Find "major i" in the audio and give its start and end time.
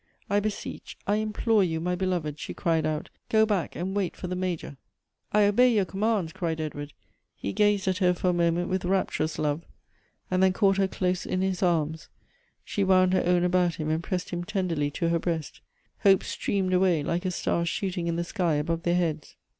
4.35-5.43